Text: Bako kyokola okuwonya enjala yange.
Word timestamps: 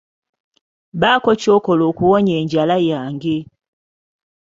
Bako 1.01 1.31
kyokola 1.41 1.83
okuwonya 1.91 2.33
enjala 2.41 2.75
yange. 2.89 3.37